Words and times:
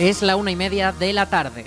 Es 0.00 0.22
la 0.22 0.36
una 0.36 0.50
y 0.50 0.56
media 0.56 0.92
de 0.92 1.12
la 1.12 1.28
tarde. 1.28 1.66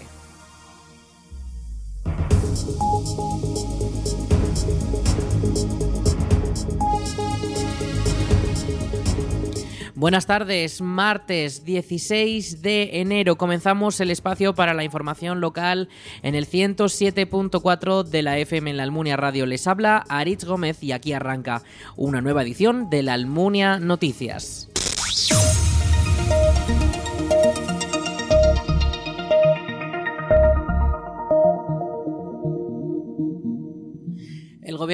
Buenas 9.94 10.26
tardes, 10.26 10.82
martes 10.82 11.64
16 11.64 12.64
de 12.64 13.02
enero 13.02 13.36
comenzamos 13.38 14.00
el 14.00 14.10
espacio 14.10 14.56
para 14.56 14.74
la 14.74 14.84
información 14.84 15.40
local 15.40 15.88
en 16.24 16.34
el 16.34 16.48
107.4 16.48 18.04
de 18.04 18.24
la 18.24 18.40
FM 18.40 18.72
en 18.72 18.78
la 18.78 18.84
Almunia 18.84 19.16
Radio. 19.16 19.46
Les 19.46 19.68
habla 19.68 20.06
Aritz 20.10 20.44
Gómez 20.44 20.82
y 20.82 20.92
aquí 20.92 21.14
arranca 21.14 21.62
una 21.96 22.20
nueva 22.20 22.42
edición 22.42 22.90
de 22.90 23.04
la 23.04 23.14
Almunia 23.14 23.78
Noticias. 23.78 24.70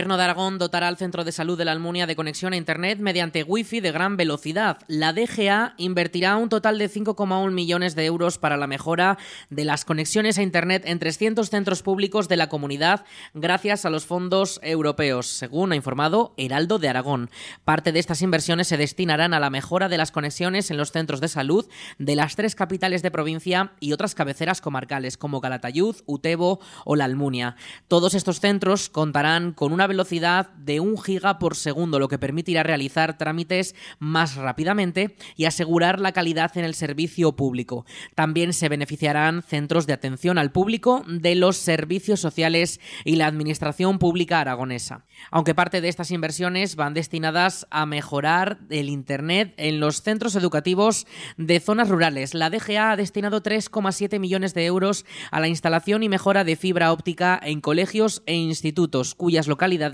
Gobierno 0.10 0.24
de 0.24 0.32
Aragón 0.32 0.58
dotará 0.58 0.88
al 0.88 0.98
Centro 0.98 1.24
de 1.24 1.32
Salud 1.32 1.56
de 1.56 1.66
la 1.66 1.72
Almunia 1.72 2.08
de 2.08 2.16
conexión 2.16 2.54
a 2.54 2.58
Internet 2.58 2.98
mediante 2.98 3.44
Wi-Fi 3.44 3.80
de 3.80 3.92
gran 3.92 4.18
velocidad. 4.18 4.80
La 4.88 5.14
DGA 5.14 5.76
invertirá 5.78 6.36
un 6.36 6.50
total 6.50 6.80
de 6.80 6.90
5,1 6.90 7.52
millones 7.52 7.94
de 7.94 8.06
euros 8.06 8.40
para 8.40 8.58
la 8.58 8.66
mejora 8.66 9.20
de 9.52 9.66
las 9.66 9.86
conexiones 9.86 10.40
a 10.40 10.42
Internet 10.42 10.82
en 10.88 10.98
300 10.98 11.48
centros 11.52 11.84
públicos 11.84 12.28
de 12.28 12.38
la 12.38 12.50
comunidad 12.50 13.06
gracias 13.36 13.86
a 13.86 13.92
los 13.92 14.08
fondos 14.08 14.60
europeos, 14.64 15.28
según 15.28 15.74
ha 15.74 15.76
informado 15.76 16.34
Heraldo 16.38 16.80
de 16.80 16.90
Aragón. 16.90 17.30
Parte 17.64 17.92
de 17.92 18.00
estas 18.00 18.24
inversiones 18.24 18.68
se 18.68 18.78
destinarán 18.78 19.36
a 19.36 19.40
la 19.40 19.52
mejora 19.52 19.90
de 19.90 20.00
las 20.00 20.12
conexiones 20.12 20.72
en 20.72 20.78
los 20.78 20.92
centros 20.92 21.22
de 21.22 21.28
salud 21.28 21.68
de 22.00 22.16
las 22.16 22.36
tres 22.36 22.56
capitales 22.56 23.04
de 23.04 23.12
provincia 23.12 23.74
y 23.80 23.94
otras 23.94 24.16
cabeceras 24.16 24.60
comarcales 24.60 25.18
como 25.18 25.40
Calatayud, 25.40 25.98
Utebo 26.08 26.62
o 26.84 26.96
La 26.96 27.06
Almunia. 27.06 27.58
Todos 27.88 28.16
estos 28.16 28.40
centros 28.40 28.90
contarán 28.90 29.54
con 29.54 29.72
una 29.72 29.86
velocidad 29.86 29.99
de 30.04 30.80
un 30.80 30.98
giga 31.02 31.40
por 31.40 31.56
segundo, 31.56 32.00
lo 32.00 32.08
que 32.08 32.18
permitirá 32.18 32.64
realizar 32.64 33.18
trámites 33.18 33.76
más 34.00 34.36
rápidamente 34.36 35.16
y 35.36 35.46
asegurar 35.46 36.00
la 36.00 36.12
calidad 36.12 36.58
en 36.58 36.66
el 36.66 36.76
servicio 36.76 37.36
público. 37.36 37.86
También 38.16 38.54
se 38.54 38.70
beneficiarán 38.70 39.42
centros 39.42 39.88
de 39.88 39.94
atención 39.94 40.38
al 40.38 40.52
público 40.52 41.04
de 41.08 41.36
los 41.36 41.58
servicios 41.58 42.20
sociales 42.20 42.80
y 43.04 43.16
la 43.16 43.28
administración 43.28 44.00
pública 44.00 44.40
aragonesa. 44.40 45.06
Aunque 45.32 45.56
parte 45.56 45.82
de 45.82 45.90
estas 45.90 46.12
inversiones 46.12 46.76
van 46.76 46.94
destinadas 46.94 47.68
a 47.72 47.86
mejorar 47.86 48.60
el 48.70 48.90
Internet 48.90 49.54
en 49.58 49.80
los 49.80 50.02
centros 50.02 50.36
educativos 50.36 51.08
de 51.38 51.60
zonas 51.60 51.90
rurales, 51.90 52.34
la 52.34 52.50
DGA 52.50 52.92
ha 52.92 52.96
destinado 52.96 53.44
3,7 53.44 54.20
millones 54.20 54.54
de 54.54 54.66
euros 54.66 55.06
a 55.32 55.40
la 55.40 55.48
instalación 55.48 56.04
y 56.04 56.10
mejora 56.10 56.44
de 56.44 56.56
fibra 56.56 56.92
óptica 56.92 57.40
en 57.42 57.62
colegios 57.62 58.24
e 58.26 58.36
institutos, 58.36 59.16
cuyas 59.16 59.48
localidades 59.48 59.89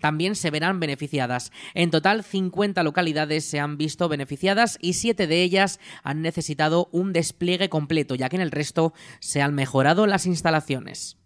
también 0.00 0.36
se 0.36 0.50
verán 0.50 0.80
beneficiadas. 0.80 1.52
En 1.74 1.90
total, 1.90 2.24
50 2.24 2.82
localidades 2.82 3.44
se 3.44 3.60
han 3.60 3.76
visto 3.76 4.08
beneficiadas 4.08 4.78
y 4.80 4.94
7 4.94 5.26
de 5.26 5.42
ellas 5.42 5.80
han 6.02 6.22
necesitado 6.22 6.88
un 6.92 7.12
despliegue 7.12 7.68
completo, 7.68 8.14
ya 8.14 8.28
que 8.28 8.36
en 8.36 8.42
el 8.42 8.50
resto 8.50 8.92
se 9.20 9.42
han 9.42 9.54
mejorado 9.54 10.06
las 10.06 10.26
instalaciones. 10.26 11.16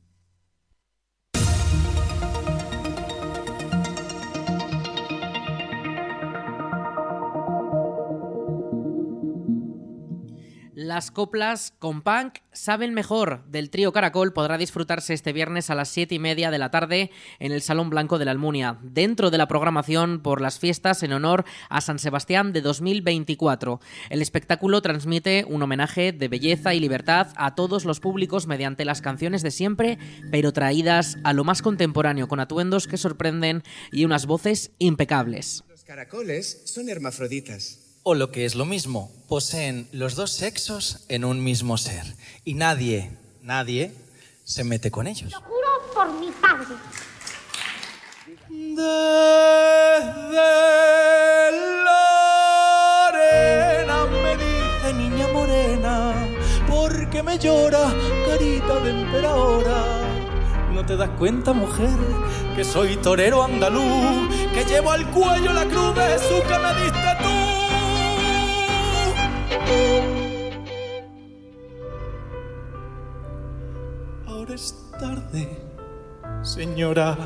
Las 10.91 11.13
coplas 11.13 11.73
con 11.79 12.03
punk 12.03 12.39
saben 12.51 12.95
mejor 12.95 13.45
del 13.47 13.71
trío 13.71 13.93
Caracol 13.93 14.33
podrá 14.33 14.59
disfrutarse 14.59 15.15
este 15.15 15.33
viernes 15.33 15.71
a 15.71 15.77
las 15.77 15.89
7 15.91 16.17
y 16.17 16.19
media 16.19 16.51
de 16.51 16.59
la 16.59 16.73
tarde 16.73 17.13
en 17.39 17.53
el 17.53 17.63
Salón 17.63 17.91
Blanco 17.91 18.19
de 18.19 18.25
la 18.25 18.33
Almunia, 18.33 18.77
dentro 18.83 19.31
de 19.31 19.39
la 19.39 19.47
programación 19.47 20.21
por 20.21 20.41
las 20.41 20.59
fiestas 20.59 21.05
en 21.05 21.13
honor 21.13 21.45
a 21.69 21.81
San 21.81 22.01
Sebastián 22.01 22.53
de 22.53 22.61
2024. 22.61 23.79
El 24.09 24.21
espectáculo 24.21 24.83
transmite 24.83 25.45
un 25.49 25.63
homenaje 25.63 26.11
de 26.11 26.27
belleza 26.27 26.75
y 26.75 26.81
libertad 26.81 27.29
a 27.37 27.55
todos 27.55 27.85
los 27.85 28.01
públicos 28.01 28.49
mediante 28.49 28.85
las 28.85 29.01
canciones 29.01 29.43
de 29.43 29.53
siempre, 29.53 29.97
pero 30.33 30.53
traídas 30.53 31.19
a 31.23 31.33
lo 31.35 31.45
más 31.45 31.63
contemporáneo, 31.63 32.27
con 32.27 32.41
atuendos 32.41 32.89
que 32.89 32.97
sorprenden 32.97 33.63
y 33.93 34.07
unas 34.07 34.27
voces 34.27 34.73
impecables. 34.81 35.63
Los 35.69 35.85
caracoles 35.85 36.63
son 36.65 36.89
hermafroditas 36.89 37.90
o 38.03 38.15
lo 38.15 38.31
que 38.31 38.45
es 38.45 38.55
lo 38.55 38.65
mismo, 38.65 39.11
poseen 39.29 39.89
los 39.93 40.15
dos 40.15 40.33
sexos 40.33 41.05
en 41.09 41.25
un 41.25 41.43
mismo 41.43 41.77
ser 41.77 42.05
y 42.45 42.55
nadie, 42.55 43.11
nadie 43.43 43.93
se 44.45 44.65
mete 44.65 44.91
con 44.91 45.07
ellos. 45.07 45.33
Lo 45.33 45.41
juro 45.41 45.69
por 45.95 46.13
mi 46.15 46.31
padre. 46.33 46.77
Desde 48.49 48.81
la 51.85 53.07
arena 53.09 54.07
me 54.07 54.37
dice 54.37 54.93
niña 54.95 55.29
morena, 55.29 56.15
porque 56.69 57.23
me 57.23 57.39
llora 57.39 57.93
carita 58.27 58.81
de 58.81 58.91
emperadora. 58.91 59.85
¿No 60.73 60.87
te 60.87 60.97
das 60.97 61.11
cuenta, 61.19 61.53
mujer, 61.53 61.99
que 62.57 62.65
soy 62.65 62.97
torero 62.97 63.45
andaluz, 63.45 64.29
que 64.55 64.65
llevo 64.65 64.91
al 64.91 65.11
cuello 65.11 65.53
la 65.53 65.67
cruz 65.67 65.95
de 65.95 66.19
su 66.19 66.41
tú? 66.41 67.20
Ahora 74.27 74.55
es 74.55 74.75
tarde, 74.99 75.43
señora. 76.43 77.17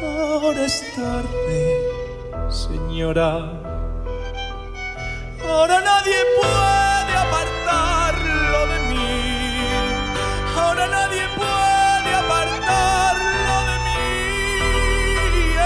Ahora 0.00 0.64
es 0.64 0.84
tarde, 0.94 1.58
señora. 2.48 3.34
Ahora 5.44 5.80
nadie 5.80 6.18
puede 6.40 7.12
apartarlo 7.26 8.60
de 8.72 8.78
mí. 8.90 9.68
Ahora 10.56 10.86
nadie 10.86 11.22
puede 11.36 12.10
apartarlo 12.14 13.54
de 13.70 13.76
mí. 13.86 14.06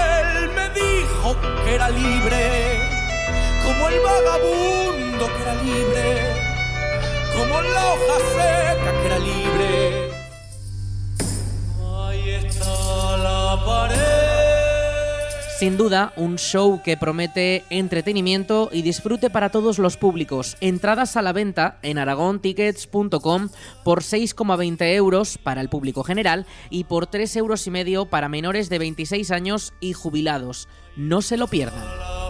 Él 0.09 0.49
me 0.55 0.65
dijo 0.81 1.35
que 1.63 1.75
era 1.75 1.89
libre 1.89 2.62
vagabundo 4.13 5.25
que 5.27 5.41
era 5.41 5.55
libre, 5.63 6.05
como 7.35 7.61
la 7.61 7.93
hoja 7.93 8.17
seca 8.35 8.91
que 8.99 9.05
era 9.05 9.19
libre. 9.19 10.09
Ahí 11.81 12.29
está 12.45 13.17
la 13.17 13.63
pared. 13.65 14.03
Sin 15.57 15.77
duda, 15.77 16.13
un 16.17 16.37
show 16.37 16.81
que 16.83 16.97
promete 16.97 17.63
entretenimiento 17.69 18.69
y 18.71 18.81
disfrute 18.81 19.29
para 19.29 19.49
todos 19.49 19.79
los 19.79 19.97
públicos. 19.97 20.57
Entradas 20.59 21.15
a 21.15 21.21
la 21.21 21.31
venta 21.31 21.77
en 21.83 21.97
aragontickets.com 21.97 23.49
por 23.83 24.01
6,20 24.01 24.93
euros 24.93 25.37
para 25.37 25.61
el 25.61 25.69
público 25.69 26.03
general 26.03 26.45
y 26.69 26.83
por 26.83 27.07
3 27.07 27.35
euros 27.37 27.69
para 28.09 28.29
menores 28.29 28.69
de 28.69 28.79
26 28.79 29.31
años 29.31 29.73
y 29.79 29.93
jubilados. 29.93 30.67
No 30.97 31.21
se 31.21 31.37
lo 31.37 31.47
pierdan. 31.47 32.22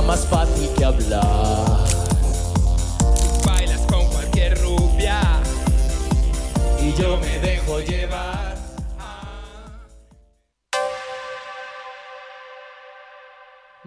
Más 0.00 0.26
fácil 0.26 0.70
que 0.76 0.84
hablar. 0.84 1.84
Bailas 3.44 3.80
con 3.90 4.06
cualquier 4.06 4.58
rubia 4.62 5.20
y 6.80 6.92
yo 7.00 7.18
me 7.18 7.38
dejo 7.40 7.80
llevar. 7.80 8.51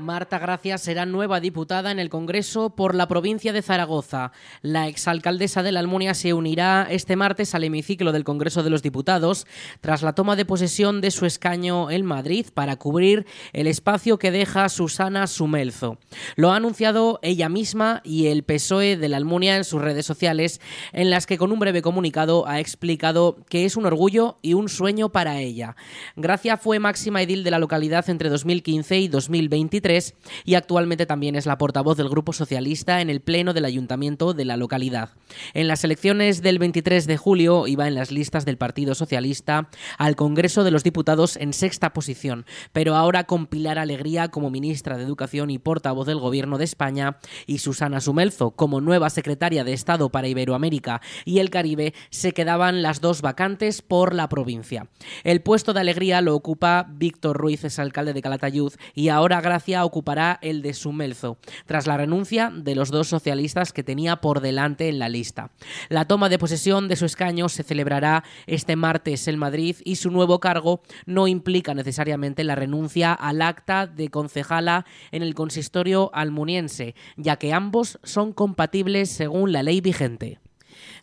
Marta 0.05 0.37
Gracia 0.37 0.77
será 0.77 1.07
nueva 1.07 1.39
diputada 1.39 1.89
en 1.91 1.97
el 1.97 2.09
Congreso 2.09 2.69
por 2.69 2.93
la 2.93 3.07
provincia 3.07 3.51
de 3.53 3.63
Zaragoza. 3.63 4.31
La 4.61 4.87
exalcaldesa 4.87 5.63
de 5.63 5.71
la 5.71 5.79
Almunia 5.79 6.13
se 6.13 6.33
unirá 6.33 6.87
este 6.87 7.15
martes 7.15 7.55
al 7.55 7.63
hemiciclo 7.63 8.11
del 8.11 8.23
Congreso 8.23 8.61
de 8.61 8.69
los 8.69 8.83
Diputados 8.83 9.47
tras 9.81 10.03
la 10.03 10.13
toma 10.13 10.35
de 10.35 10.45
posesión 10.45 11.01
de 11.01 11.09
su 11.09 11.25
escaño 11.25 11.89
en 11.89 12.05
Madrid 12.05 12.45
para 12.53 12.75
cubrir 12.75 13.25
el 13.51 13.65
espacio 13.65 14.19
que 14.19 14.29
deja 14.29 14.69
Susana 14.69 15.25
Sumelzo. 15.25 15.97
Lo 16.35 16.51
ha 16.51 16.57
anunciado 16.57 17.19
ella 17.23 17.49
misma 17.49 18.01
y 18.03 18.27
el 18.27 18.43
PSOE 18.43 18.97
de 18.97 19.09
la 19.09 19.17
Almunia 19.17 19.57
en 19.57 19.63
sus 19.63 19.81
redes 19.81 20.05
sociales, 20.05 20.61
en 20.93 21.09
las 21.09 21.25
que 21.25 21.39
con 21.39 21.51
un 21.51 21.57
breve 21.57 21.81
comunicado 21.81 22.47
ha 22.47 22.59
explicado 22.59 23.37
que 23.49 23.65
es 23.65 23.75
un 23.75 23.87
orgullo 23.87 24.37
y 24.43 24.53
un 24.53 24.69
sueño 24.69 25.09
para 25.11 25.39
ella. 25.39 25.75
Gracia 26.15 26.57
fue 26.57 26.77
máxima 26.77 27.23
edil 27.23 27.43
de 27.43 27.49
la 27.49 27.57
localidad 27.57 28.07
entre 28.07 28.29
2015 28.29 28.99
y 28.99 29.07
2023 29.07 29.94
2023 29.95 30.15
y 30.44 30.56
actualmente 30.56 31.06
también 31.06 31.36
es 31.36 31.45
la 31.45 31.57
portavoz 31.57 31.97
del 31.97 32.09
Grupo 32.09 32.33
Socialista 32.33 33.01
en 33.01 33.09
el 33.09 33.21
Pleno 33.21 33.53
del 33.53 33.65
Ayuntamiento 33.65 34.33
de 34.33 34.45
la 34.45 34.57
localidad. 34.57 35.09
En 35.53 35.68
las 35.68 35.83
elecciones 35.83 36.42
del 36.42 36.59
23 36.59 37.07
de 37.07 37.18
julio 37.18 37.68
iba 37.68 37.88
en 37.88 37.95
las 37.95 38.12
listas 38.12 38.45
del 38.45 38.57
Partido 38.57 38.95
Socialista 38.95 39.69
al 39.97 40.15
Congreso 40.15 40.63
de 40.63 40.71
los 40.71 40.83
Diputados 40.83 41.38
en 41.38 41.53
sexta 41.53 41.94
posición, 41.94 42.45
pero 42.74 42.95
ahora 42.95 43.25
con 43.25 43.47
Pilar 43.47 43.80
Alegría 43.80 44.30
como 44.30 44.50
ministra 44.50 44.97
de 44.97 45.03
Educación 45.03 45.50
y 45.50 45.57
portavoz 45.57 46.07
del 46.07 46.19
Gobierno 46.19 46.57
de 46.57 46.65
España 46.65 47.18
y 47.45 47.59
Susana 47.59 48.01
Sumelzo 48.01 48.51
como 48.51 48.81
nueva 48.81 49.09
secretaria 49.09 49.63
de 49.63 49.74
Estado 49.74 50.09
para 50.09 50.27
Iberoamérica 50.27 51.01
y 51.24 51.39
el 51.39 51.50
Caribe 51.50 51.94
se 52.09 52.33
quedaban 52.33 52.81
las 52.81 53.01
dos 53.01 53.21
vacantes 53.21 53.81
por 53.81 54.13
la 54.13 54.30
provincia. 54.30 54.88
El 55.24 55.41
puesto 55.41 55.74
de 55.74 55.80
Alegría 55.80 56.21
lo 56.21 56.36
ocupa 56.36 56.88
Víctor 56.89 57.38
Ruiz, 57.38 57.63
es 57.63 57.80
alcalde 57.80 58.13
de 58.13 58.21
Calatayud, 58.21 58.74
y 58.94 59.09
ahora 59.09 59.41
Gracia 59.41 59.84
ocupará 59.85 60.39
el 60.41 60.61
de 60.61 60.73
Sumelzo, 60.73 61.37
tras 61.65 61.87
la 61.87 61.97
renuncia 61.97 62.51
de 62.53 62.75
los 62.75 62.91
dos 62.91 63.07
socialistas 63.07 63.73
que 63.73 63.83
tenía 63.83 64.17
por 64.17 64.41
delante 64.41 64.89
en 64.89 64.99
la 64.99 65.09
lista. 65.09 65.51
La 65.89 66.05
toma 66.05 66.29
de 66.29 66.39
posesión 66.39 66.87
de 66.87 66.95
su 66.95 67.05
escaño 67.05 67.49
se 67.49 67.63
celebrará 67.63 68.23
este 68.47 68.75
martes 68.75 69.27
en 69.27 69.37
Madrid 69.37 69.77
y 69.83 69.95
su 69.95 70.11
nuevo 70.11 70.39
cargo 70.39 70.81
no 71.05 71.27
implica 71.27 71.73
necesariamente 71.73 72.43
la 72.43 72.55
renuncia 72.55 73.13
al 73.13 73.41
acta 73.41 73.87
de 73.87 74.09
concejala 74.09 74.85
en 75.11 75.23
el 75.23 75.35
consistorio 75.35 76.09
almuniense, 76.13 76.95
ya 77.17 77.38
que 77.38 77.53
ambos 77.53 77.99
son 78.03 78.33
compatibles 78.33 79.09
según 79.09 79.51
la 79.51 79.63
ley 79.63 79.81
vigente. 79.81 80.39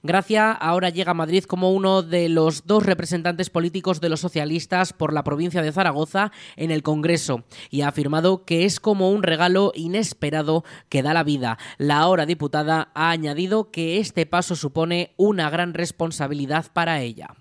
Gracia 0.05 0.51
ahora 0.51 0.89
llega 0.89 1.13
a 1.13 1.15
Madrid 1.15 1.45
como 1.45 1.71
uno 1.71 2.03
de 2.03 2.29
los 2.29 2.67
dos 2.67 2.85
representantes 2.85 3.51
políticos 3.51 4.01
de 4.01 4.09
los 4.09 4.19
socialistas 4.19 4.93
por 4.93 5.13
la 5.13 5.23
provincia 5.23 5.63
de 5.63 5.71
Zaragoza 5.71 6.33
en 6.57 6.73
el 6.73 6.83
Congreso 6.83 7.45
y 7.71 7.83
ha 7.83 7.89
afirmado 7.89 8.45
que 8.45 8.65
es 8.65 8.81
como 8.81 9.11
un 9.11 9.23
regalo 9.23 9.71
inesperado 9.77 10.65
que 10.89 11.05
da 11.05 11.15
la 11.15 11.23
vida. 11.23 11.57
La 11.79 11.99
ahora 11.99 12.27
diputada 12.27 12.91
ha 12.95 13.11
añadido 13.11 13.71
que 13.71 14.01
este 14.01 14.27
paso 14.27 14.57
supone 14.57 15.15
una 15.17 15.51
gran 15.51 15.73
responsabilidad 15.73 16.67
para 16.73 17.01
ella. 17.01 17.37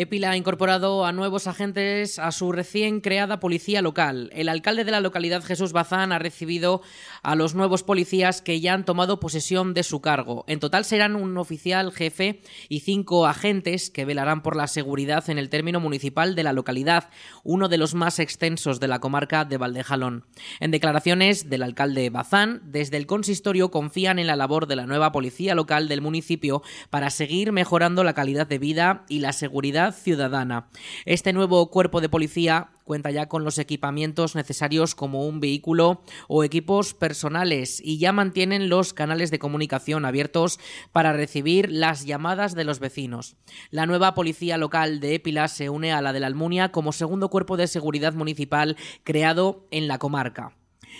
Epila 0.00 0.30
ha 0.30 0.36
incorporado 0.36 1.04
a 1.04 1.10
nuevos 1.10 1.48
agentes 1.48 2.20
a 2.20 2.30
su 2.30 2.52
recién 2.52 3.00
creada 3.00 3.40
policía 3.40 3.82
local. 3.82 4.30
El 4.32 4.48
alcalde 4.48 4.84
de 4.84 4.92
la 4.92 5.00
localidad, 5.00 5.42
Jesús 5.42 5.72
Bazán, 5.72 6.12
ha 6.12 6.20
recibido 6.20 6.82
a 7.24 7.34
los 7.34 7.56
nuevos 7.56 7.82
policías 7.82 8.40
que 8.40 8.60
ya 8.60 8.74
han 8.74 8.84
tomado 8.84 9.18
posesión 9.18 9.74
de 9.74 9.82
su 9.82 10.00
cargo. 10.00 10.44
En 10.46 10.60
total 10.60 10.84
serán 10.84 11.16
un 11.16 11.36
oficial 11.36 11.90
jefe 11.90 12.42
y 12.68 12.78
cinco 12.78 13.26
agentes 13.26 13.90
que 13.90 14.04
velarán 14.04 14.44
por 14.44 14.54
la 14.54 14.68
seguridad 14.68 15.28
en 15.30 15.36
el 15.36 15.48
término 15.48 15.80
municipal 15.80 16.36
de 16.36 16.44
la 16.44 16.52
localidad, 16.52 17.10
uno 17.42 17.68
de 17.68 17.78
los 17.78 17.94
más 17.94 18.20
extensos 18.20 18.78
de 18.78 18.86
la 18.86 19.00
comarca 19.00 19.44
de 19.44 19.56
Valdejalón. 19.56 20.26
En 20.60 20.70
declaraciones 20.70 21.50
del 21.50 21.64
alcalde 21.64 22.08
Bazán, 22.10 22.62
desde 22.66 22.98
el 22.98 23.08
consistorio 23.08 23.72
confían 23.72 24.20
en 24.20 24.28
la 24.28 24.36
labor 24.36 24.68
de 24.68 24.76
la 24.76 24.86
nueva 24.86 25.10
policía 25.10 25.56
local 25.56 25.88
del 25.88 26.02
municipio 26.02 26.62
para 26.88 27.10
seguir 27.10 27.50
mejorando 27.50 28.04
la 28.04 28.14
calidad 28.14 28.46
de 28.46 28.58
vida 28.58 29.04
y 29.08 29.18
la 29.18 29.32
seguridad 29.32 29.87
ciudadana. 29.92 30.68
Este 31.04 31.32
nuevo 31.32 31.70
cuerpo 31.70 32.00
de 32.00 32.08
policía 32.08 32.70
cuenta 32.84 33.10
ya 33.10 33.28
con 33.28 33.44
los 33.44 33.58
equipamientos 33.58 34.34
necesarios 34.34 34.94
como 34.94 35.26
un 35.26 35.40
vehículo 35.40 36.02
o 36.26 36.44
equipos 36.44 36.94
personales 36.94 37.80
y 37.84 37.98
ya 37.98 38.12
mantienen 38.12 38.68
los 38.68 38.94
canales 38.94 39.30
de 39.30 39.38
comunicación 39.38 40.04
abiertos 40.04 40.58
para 40.92 41.12
recibir 41.12 41.70
las 41.70 42.06
llamadas 42.06 42.54
de 42.54 42.64
los 42.64 42.80
vecinos. 42.80 43.36
La 43.70 43.86
nueva 43.86 44.14
policía 44.14 44.56
local 44.56 45.00
de 45.00 45.14
Épila 45.14 45.48
se 45.48 45.68
une 45.68 45.92
a 45.92 46.00
la 46.00 46.12
de 46.12 46.20
la 46.20 46.28
Almunia 46.28 46.72
como 46.72 46.92
segundo 46.92 47.28
cuerpo 47.28 47.56
de 47.56 47.66
seguridad 47.66 48.14
municipal 48.14 48.76
creado 49.04 49.66
en 49.70 49.88
la 49.88 49.98
comarca. 49.98 50.54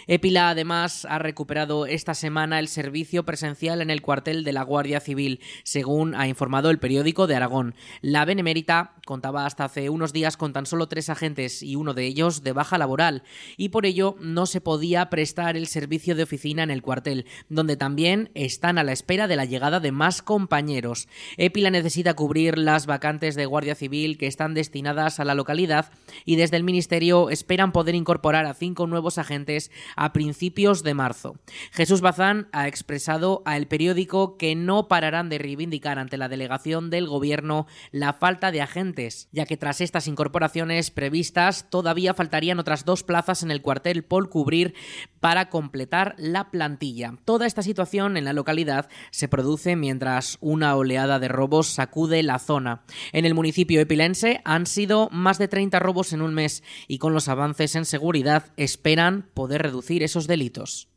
Épila 0.07 0.51
además 0.51 1.07
ha 1.09 1.19
recuperado 1.19 1.87
esta 1.87 2.15
semana 2.15 2.59
el 2.59 2.69
servicio 2.69 3.25
presencial 3.25 3.83
en 3.83 3.91
el 3.91 4.03
cuartel 4.03 4.45
de 4.45 4.53
la 4.53 4.63
Guardia 4.63 5.01
Civil, 5.01 5.41
según 5.65 6.15
ha 6.15 6.29
informado 6.29 6.71
el 6.71 6.79
periódico 6.79 7.27
de 7.27 7.37
Aragón. 7.37 7.75
La 8.01 8.25
Benemérita 8.25 8.93
contaba 9.05 9.47
hasta 9.47 9.65
hace 9.65 9.91
unos 9.91 10.13
días 10.13 10.37
con 10.37 10.53
tan 10.53 10.67
solo 10.67 10.89
tres 10.89 11.09
agentes 11.11 11.63
y 11.63 11.77
uno 11.77 11.95
de 11.95 12.07
ellos 12.07 12.43
de 12.43 12.53
baja 12.53 12.79
laboral, 12.79 13.23
y 13.57 13.71
por 13.71 13.87
ello 13.87 14.17
no 14.21 14.47
se 14.47 14.61
podía 14.61 15.11
prestar 15.11 15.57
el 15.57 15.67
servicio 15.67 16.15
de 16.15 16.23
oficina 16.23 16.63
en 16.63 16.71
el 16.71 16.83
cuartel, 16.83 17.27
donde 17.49 17.77
también 17.77 18.31
están 18.35 18.79
a 18.79 18.85
la 18.85 18.93
espera 18.93 19.27
de 19.29 19.37
la 19.37 19.45
llegada 19.45 19.81
de 19.81 19.93
más 19.93 20.23
compañeros. 20.23 21.09
Épila 21.37 21.71
necesita 21.71 22.15
cubrir 22.15 22.59
las 22.59 22.87
vacantes 22.87 23.35
de 23.35 23.47
Guardia 23.47 23.75
Civil 23.75 24.19
que 24.19 24.27
están 24.27 24.55
destinadas 24.55 25.21
a 25.21 25.25
la 25.25 25.35
localidad 25.35 25.91
y 26.25 26.37
desde 26.37 26.57
el 26.57 26.65
Ministerio 26.65 27.31
esperan 27.31 27.73
poder 27.73 27.95
incorporar 27.95 28.47
a 28.47 28.55
cinco 28.55 28.87
nuevos 28.87 29.19
agentes 29.19 29.71
a 29.97 30.13
principios 30.13 30.83
de 30.83 30.95
marzo. 30.95 31.37
Jesús 31.73 32.01
Bazán 32.01 32.49
ha 32.53 32.69
expresado 32.69 33.43
a 33.45 33.57
el 33.57 33.67
periódico 33.67 34.37
que 34.37 34.55
no 34.55 34.89
pararán 34.89 35.29
de 35.29 35.39
reivindicar 35.39 35.99
ante 35.99 36.17
la 36.17 36.29
delegación 36.29 36.91
del 36.91 37.07
gobierno 37.07 37.67
la 37.91 38.13
falta 38.13 38.51
de 38.51 38.63
agentes, 38.63 39.29
ya 39.33 39.47
que 39.47 39.57
tras 39.57 39.81
estas 39.81 40.07
incorporaciones 40.07 40.91
previstas 40.91 41.71
todavía 41.71 42.15
faltarían 42.15 42.59
otras 42.59 42.85
dos 42.85 43.03
plazas 43.03 43.43
en 43.43 43.51
el 43.51 43.63
cuartel 43.63 44.05
por 44.05 44.29
cubrir 44.29 44.75
para 45.21 45.49
completar 45.49 46.15
la 46.19 46.51
plantilla. 46.51 47.15
Toda 47.25 47.47
esta 47.47 47.63
situación 47.63 48.17
en 48.17 48.25
la 48.25 48.33
localidad 48.33 48.89
se 49.11 49.29
produce 49.29 49.77
mientras 49.77 50.39
una 50.41 50.77
oleada 50.77 51.19
de 51.19 51.29
robos 51.29 51.69
sacude 51.69 52.23
la 52.23 52.39
zona. 52.39 52.83
En 53.13 53.25
el 53.25 53.35
municipio 53.35 53.81
epilense 53.81 54.41
han 54.45 54.67
sido 54.67 55.09
más 55.11 55.39
de 55.39 55.49
30 55.49 55.79
robos 55.79 56.13
en 56.13 56.23
un 56.23 56.35
mes 56.35 56.63
y 56.87 56.99
con 56.99 57.15
los 57.15 57.29
avances 57.29 57.75
en 57.75 57.85
seguridad 57.85 58.53
esperan 58.57 59.29
poder 59.35 59.63
reducir 59.63 59.78
esos 60.03 60.27
delitos. 60.27 60.89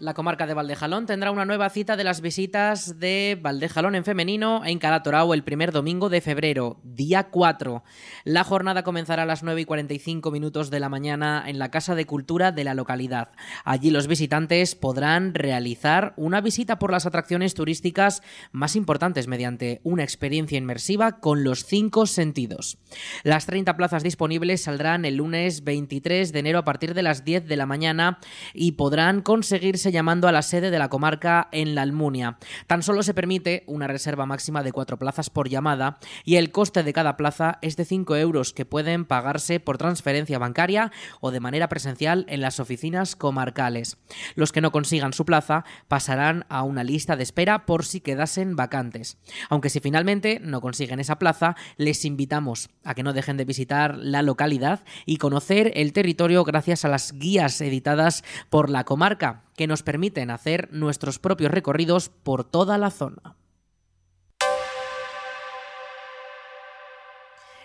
La 0.00 0.14
comarca 0.14 0.46
de 0.46 0.54
Valdejalón 0.54 1.06
tendrá 1.06 1.32
una 1.32 1.44
nueva 1.44 1.68
cita 1.70 1.96
de 1.96 2.04
las 2.04 2.20
visitas 2.20 3.00
de 3.00 3.36
Valdejalón 3.42 3.96
en 3.96 4.04
femenino 4.04 4.64
en 4.64 4.78
Calatorao 4.78 5.34
el 5.34 5.42
primer 5.42 5.72
domingo 5.72 6.08
de 6.08 6.20
febrero, 6.20 6.78
día 6.84 7.30
4. 7.30 7.82
La 8.22 8.44
jornada 8.44 8.84
comenzará 8.84 9.24
a 9.24 9.26
las 9.26 9.42
9 9.42 9.62
y 9.62 9.64
45 9.64 10.30
minutos 10.30 10.70
de 10.70 10.78
la 10.78 10.88
mañana 10.88 11.42
en 11.48 11.58
la 11.58 11.72
Casa 11.72 11.96
de 11.96 12.06
Cultura 12.06 12.52
de 12.52 12.62
la 12.62 12.74
localidad. 12.74 13.32
Allí 13.64 13.90
los 13.90 14.06
visitantes 14.06 14.76
podrán 14.76 15.34
realizar 15.34 16.14
una 16.16 16.40
visita 16.40 16.78
por 16.78 16.92
las 16.92 17.04
atracciones 17.04 17.54
turísticas 17.54 18.22
más 18.52 18.76
importantes 18.76 19.26
mediante 19.26 19.80
una 19.82 20.04
experiencia 20.04 20.58
inmersiva 20.58 21.18
con 21.18 21.42
los 21.42 21.64
cinco 21.64 22.06
sentidos. 22.06 22.78
Las 23.24 23.46
30 23.46 23.76
plazas 23.76 24.04
disponibles 24.04 24.62
saldrán 24.62 25.04
el 25.04 25.16
lunes 25.16 25.64
23 25.64 26.32
de 26.32 26.38
enero 26.38 26.60
a 26.60 26.64
partir 26.64 26.94
de 26.94 27.02
las 27.02 27.24
10 27.24 27.48
de 27.48 27.56
la 27.56 27.66
mañana 27.66 28.20
y 28.54 28.72
podrán 28.72 29.22
conseguirse 29.22 29.87
llamando 29.92 30.28
a 30.28 30.32
la 30.32 30.42
sede 30.42 30.70
de 30.70 30.78
la 30.78 30.88
comarca 30.88 31.48
en 31.52 31.74
la 31.74 31.82
Almunia. 31.82 32.38
Tan 32.66 32.82
solo 32.82 33.02
se 33.02 33.14
permite 33.14 33.64
una 33.66 33.86
reserva 33.86 34.26
máxima 34.26 34.62
de 34.62 34.72
cuatro 34.72 34.98
plazas 34.98 35.30
por 35.30 35.48
llamada 35.48 35.98
y 36.24 36.36
el 36.36 36.50
coste 36.50 36.82
de 36.82 36.92
cada 36.92 37.16
plaza 37.16 37.58
es 37.62 37.76
de 37.76 37.84
5 37.84 38.16
euros 38.16 38.52
que 38.52 38.64
pueden 38.64 39.04
pagarse 39.04 39.60
por 39.60 39.78
transferencia 39.78 40.38
bancaria 40.38 40.92
o 41.20 41.30
de 41.30 41.40
manera 41.40 41.68
presencial 41.68 42.24
en 42.28 42.40
las 42.40 42.60
oficinas 42.60 43.16
comarcales. 43.16 43.98
Los 44.34 44.52
que 44.52 44.60
no 44.60 44.72
consigan 44.72 45.12
su 45.12 45.24
plaza 45.24 45.64
pasarán 45.88 46.46
a 46.48 46.62
una 46.62 46.84
lista 46.84 47.16
de 47.16 47.22
espera 47.22 47.66
por 47.66 47.84
si 47.84 48.00
quedasen 48.00 48.56
vacantes. 48.56 49.18
Aunque 49.48 49.70
si 49.70 49.80
finalmente 49.80 50.40
no 50.42 50.60
consiguen 50.60 51.00
esa 51.00 51.18
plaza, 51.18 51.56
les 51.76 52.04
invitamos 52.04 52.70
a 52.84 52.94
que 52.94 53.02
no 53.02 53.12
dejen 53.12 53.36
de 53.36 53.44
visitar 53.44 53.96
la 53.96 54.22
localidad 54.22 54.84
y 55.06 55.18
conocer 55.18 55.72
el 55.74 55.92
territorio 55.92 56.44
gracias 56.44 56.84
a 56.84 56.88
las 56.88 57.12
guías 57.12 57.60
editadas 57.60 58.24
por 58.50 58.70
la 58.70 58.84
comarca 58.84 59.47
que 59.58 59.66
nos 59.66 59.82
permiten 59.82 60.30
hacer 60.30 60.68
nuestros 60.72 61.18
propios 61.18 61.50
recorridos 61.50 62.08
por 62.08 62.44
toda 62.44 62.78
la 62.78 62.90
zona. 62.90 63.37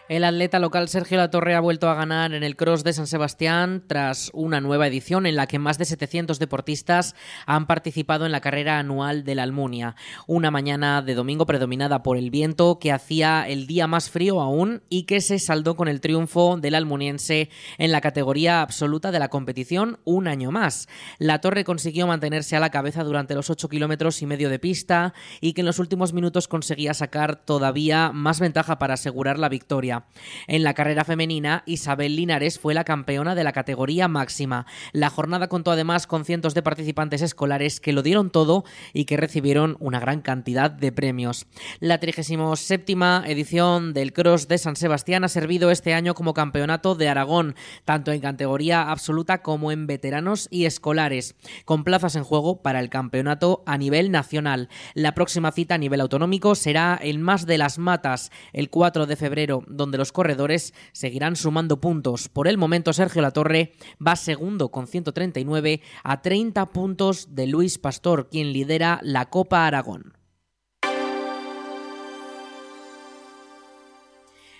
El 0.09 0.25
atleta 0.25 0.59
local 0.59 0.89
Sergio 0.89 1.15
Latorre 1.15 1.55
ha 1.55 1.61
vuelto 1.61 1.89
a 1.89 1.93
ganar 1.93 2.33
en 2.33 2.43
el 2.43 2.57
Cross 2.57 2.83
de 2.83 2.91
San 2.91 3.07
Sebastián 3.07 3.85
tras 3.87 4.31
una 4.33 4.59
nueva 4.59 4.85
edición 4.85 5.25
en 5.25 5.37
la 5.37 5.47
que 5.47 5.59
más 5.59 5.77
de 5.77 5.85
700 5.85 6.39
deportistas 6.39 7.15
han 7.45 7.67
participado 7.67 8.25
en 8.25 8.33
la 8.33 8.41
carrera 8.41 8.79
anual 8.79 9.23
de 9.23 9.35
la 9.35 9.43
Almunia. 9.43 9.95
Una 10.27 10.51
mañana 10.51 11.01
de 11.01 11.15
domingo 11.15 11.45
predominada 11.45 12.03
por 12.03 12.17
el 12.17 12.31
viento 12.31 12.79
que 12.79 12.91
hacía 12.91 13.47
el 13.47 13.65
día 13.65 13.87
más 13.87 14.09
frío 14.09 14.41
aún 14.41 14.83
y 14.89 15.03
que 15.03 15.21
se 15.21 15.39
saldó 15.39 15.77
con 15.77 15.87
el 15.87 16.01
triunfo 16.01 16.57
del 16.57 16.75
almuniense 16.75 17.49
en 17.77 17.93
la 17.93 18.01
categoría 18.01 18.61
absoluta 18.61 19.09
de 19.09 19.19
la 19.19 19.29
competición 19.29 19.99
un 20.03 20.27
año 20.27 20.51
más. 20.51 20.89
La 21.17 21.39
Torre 21.39 21.63
consiguió 21.63 22.07
mantenerse 22.07 22.57
a 22.57 22.59
la 22.59 22.71
cabeza 22.71 23.05
durante 23.05 23.35
los 23.35 23.49
8 23.49 23.69
kilómetros 23.69 24.21
y 24.21 24.25
medio 24.25 24.49
de 24.49 24.59
pista 24.59 25.13
y 25.39 25.53
que 25.53 25.61
en 25.61 25.67
los 25.67 25.79
últimos 25.79 26.11
minutos 26.11 26.49
conseguía 26.49 26.93
sacar 26.93 27.37
todavía 27.37 28.11
más 28.11 28.41
ventaja 28.41 28.79
para 28.79 28.95
asegurar 28.95 29.39
la 29.39 29.47
victoria. 29.47 29.92
En 30.47 30.63
la 30.63 30.73
carrera 30.73 31.05
femenina, 31.05 31.63
Isabel 31.65 32.15
Linares 32.15 32.59
fue 32.59 32.73
la 32.73 32.83
campeona 32.83 33.35
de 33.35 33.43
la 33.43 33.53
categoría 33.53 34.07
máxima. 34.07 34.65
La 34.91 35.09
jornada 35.09 35.47
contó 35.47 35.71
además 35.71 36.07
con 36.07 36.25
cientos 36.25 36.53
de 36.53 36.63
participantes 36.63 37.21
escolares 37.21 37.79
que 37.79 37.93
lo 37.93 38.01
dieron 38.01 38.29
todo 38.29 38.63
y 38.93 39.05
que 39.05 39.17
recibieron 39.17 39.77
una 39.79 39.99
gran 39.99 40.21
cantidad 40.21 40.71
de 40.71 40.91
premios. 40.91 41.45
La 41.79 41.99
37 41.99 42.93
edición 43.25 43.93
del 43.93 44.13
Cross 44.13 44.47
de 44.47 44.57
San 44.57 44.75
Sebastián 44.75 45.23
ha 45.23 45.27
servido 45.27 45.71
este 45.71 45.93
año 45.93 46.13
como 46.13 46.33
campeonato 46.33 46.95
de 46.95 47.09
Aragón, 47.09 47.55
tanto 47.85 48.11
en 48.11 48.21
categoría 48.21 48.89
absoluta 48.89 49.41
como 49.41 49.71
en 49.71 49.87
veteranos 49.87 50.47
y 50.49 50.65
escolares, 50.65 51.35
con 51.65 51.83
plazas 51.83 52.15
en 52.15 52.23
juego 52.23 52.61
para 52.61 52.79
el 52.79 52.89
campeonato 52.89 53.63
a 53.65 53.77
nivel 53.77 54.11
nacional. 54.11 54.69
La 54.93 55.13
próxima 55.13 55.51
cita 55.51 55.75
a 55.75 55.77
nivel 55.77 56.01
autonómico 56.01 56.55
será 56.55 56.99
el 57.01 57.19
Más 57.19 57.45
de 57.45 57.57
las 57.57 57.77
Matas, 57.77 58.31
el 58.53 58.69
4 58.69 59.05
de 59.05 59.15
febrero, 59.15 59.63
donde 59.67 59.82
los 59.91 60.11
corredores 60.11 60.73
seguirán 60.91 61.35
sumando 61.35 61.79
puntos. 61.79 62.29
Por 62.29 62.47
el 62.47 62.57
momento, 62.57 62.93
Sergio 62.93 63.21
Latorre 63.21 63.73
va 64.05 64.15
segundo 64.15 64.69
con 64.69 64.87
139 64.87 65.81
a 66.03 66.21
30 66.21 66.65
puntos 66.67 67.35
de 67.35 67.47
Luis 67.47 67.77
Pastor, 67.77 68.29
quien 68.29 68.53
lidera 68.53 68.99
la 69.03 69.29
Copa 69.29 69.67
Aragón. 69.67 70.22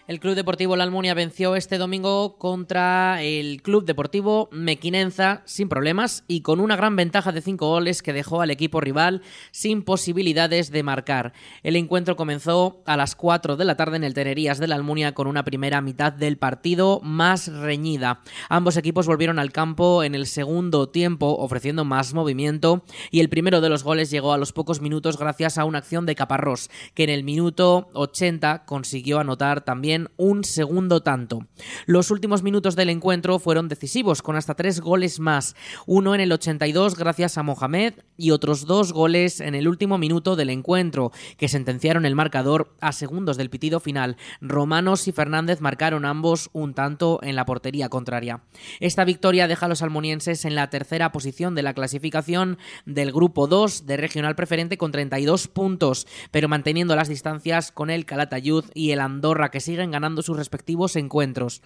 El 0.06 0.20
Club 0.20 0.36
Deportivo 0.36 0.76
La 0.76 0.84
Almunia 0.84 1.14
venció 1.14 1.56
este 1.56 1.78
domingo 1.78 2.38
contra 2.38 3.24
el 3.24 3.62
Club 3.62 3.86
Deportivo 3.86 4.50
Mequinenza 4.52 5.44
sin 5.46 5.70
problemas 5.70 6.26
y 6.28 6.42
con 6.42 6.60
una 6.60 6.76
gran 6.76 6.98
ventaja 6.98 7.32
de 7.32 7.40
cinco 7.40 7.70
goles 7.70 8.02
que 8.02 8.12
dejó 8.12 8.42
al 8.42 8.52
equipo 8.52 8.82
rival 8.82 9.22
sin 9.52 9.82
posibilidades 9.82 10.72
de 10.72 10.84
marcar. 10.84 11.32
El 11.64 11.78
encuentro 11.78 12.18
comenzó 12.18 12.82
a 12.86 12.98
las 12.98 13.16
4 13.16 13.56
de 13.56 13.64
la 13.64 13.78
tarde 13.78 13.96
en 13.96 14.04
el 14.04 14.14
Tenerías 14.14 14.58
de 14.58 14.68
la 14.68 14.76
Almunia 14.76 15.14
con 15.14 15.26
una 15.26 15.46
primera 15.46 15.80
mitad 15.80 16.12
del 16.12 16.38
partido 16.38 17.00
más 17.02 17.48
reñida. 17.48 18.20
Ambos 18.50 18.76
equipos 18.76 19.08
volvieron 19.08 19.40
al 19.40 19.54
campo 19.54 20.04
en 20.04 20.16
el 20.16 20.26
segundo 20.26 20.90
tiempo 20.90 21.38
ofreciendo 21.40 21.86
más 21.86 22.14
movimiento 22.14 22.84
y 23.10 23.22
el 23.22 23.30
primero 23.30 23.62
de 23.62 23.70
los 23.70 23.86
goles 23.86 24.12
llegó 24.12 24.34
a 24.34 24.38
los 24.38 24.52
pocos 24.52 24.82
minutos 24.82 25.18
gracias 25.18 25.58
a 25.58 25.64
una 25.64 25.78
acción 25.78 26.06
de 26.06 26.16
Caparrós 26.16 26.70
que 26.94 27.06
en 27.06 27.10
el 27.10 27.24
minuto 27.24 27.88
80 27.94 28.66
consiguió 28.66 29.20
anotar 29.20 29.62
también 29.62 29.93
un 30.18 30.44
segundo 30.44 31.02
tanto. 31.02 31.48
Los 31.86 32.12
últimos 32.12 32.44
minutos 32.44 32.76
del 32.76 32.90
encuentro 32.90 33.40
fueron 33.40 33.68
decisivos, 33.68 34.22
con 34.22 34.36
hasta 34.36 34.56
tres 34.56 34.80
goles 34.80 35.20
más, 35.20 35.56
uno 35.86 36.16
en 36.16 36.22
el 36.22 36.32
82 36.32 36.96
gracias 36.96 37.38
a 37.38 37.44
Mohamed 37.44 37.94
y 38.18 38.32
otros 38.32 38.66
dos 38.66 38.94
goles 38.94 39.40
en 39.40 39.56
el 39.56 39.68
último 39.68 39.98
minuto 39.98 40.36
del 40.36 40.50
encuentro, 40.50 41.12
que 41.38 41.48
sentenciaron 41.48 42.06
el 42.06 42.16
marcador 42.16 42.76
a 42.82 42.92
segundos 42.92 43.38
del 43.38 43.50
pitido 43.50 43.80
final. 43.80 44.18
Romanos 44.42 45.08
y 45.08 45.12
Fernández 45.12 45.62
marcaron 45.62 46.06
ambos 46.06 46.50
un 46.54 46.74
tanto 46.74 47.20
en 47.24 47.36
la 47.36 47.46
portería 47.46 47.90
contraria. 47.90 48.44
Esta 48.80 49.06
victoria 49.06 49.48
deja 49.48 49.66
a 49.66 49.70
los 49.70 49.82
almonienses 49.82 50.46
en 50.46 50.56
la 50.56 50.70
tercera 50.70 51.12
posición 51.12 51.56
de 51.56 51.64
la 51.64 51.74
clasificación 51.74 52.58
del 52.86 53.12
grupo 53.12 53.48
2 53.48 53.86
de 53.86 53.98
regional 53.98 54.36
preferente 54.36 54.78
con 54.78 54.92
32 54.92 55.48
puntos, 55.48 56.08
pero 56.32 56.48
manteniendo 56.48 56.96
las 56.96 57.08
distancias 57.08 57.72
con 57.72 57.90
el 57.90 58.06
Calatayud 58.06 58.66
y 58.74 58.92
el 58.92 59.00
Andorra 59.00 59.50
que 59.50 59.60
sigue 59.60 59.86
ganando 59.88 60.22
sus 60.22 60.38
respectivos 60.38 60.96
encuentros. 60.96 61.62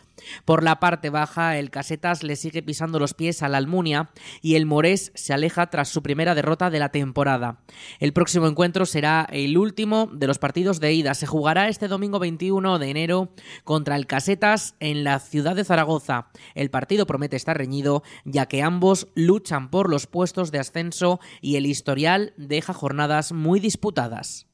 Por 0.46 0.64
la 0.64 0.80
parte 0.80 1.10
baja, 1.10 1.58
el 1.58 1.70
Casetas 1.70 2.24
le 2.24 2.36
sigue 2.36 2.64
pisando 2.64 3.00
los 3.00 3.14
pies 3.14 3.44
a 3.44 3.50
la 3.50 3.58
Almunia 3.58 4.10
y 4.42 4.56
el 4.56 4.66
Morés 4.66 5.12
se 5.16 5.34
aleja 5.34 5.70
tras 5.70 5.90
su 5.90 6.02
primera 6.02 6.36
derrota 6.38 6.70
de 6.70 6.78
la 6.78 6.90
temporada. 6.90 7.60
El 8.00 8.14
próximo 8.14 8.48
encuentro 8.48 8.86
será 8.86 9.28
el 9.32 9.58
último 9.58 10.08
de 10.14 10.28
los 10.28 10.38
partidos 10.38 10.80
de 10.80 10.94
ida. 10.94 11.16
Se 11.16 11.26
jugará 11.26 11.68
este 11.68 11.88
domingo 11.88 12.20
21 12.20 12.78
de 12.78 12.90
enero 12.90 13.30
contra 13.64 13.96
el 13.96 14.06
Casetas 14.06 14.76
en 14.80 15.04
la 15.04 15.18
ciudad 15.20 15.56
de 15.56 15.66
Zaragoza. 15.66 16.28
El 16.54 16.70
partido 16.70 17.08
promete 17.08 17.36
estar 17.36 17.58
reñido 17.58 18.04
ya 18.24 18.46
que 18.46 18.62
ambos 18.62 19.08
luchan 19.16 19.72
por 19.72 19.90
los 19.90 20.06
puestos 20.06 20.52
de 20.52 20.60
ascenso 20.60 21.20
y 21.42 21.56
el 21.56 21.66
historial 21.66 22.34
deja 22.38 22.74
jornadas 22.74 23.32
muy 23.32 23.60
disputadas. 23.60 24.47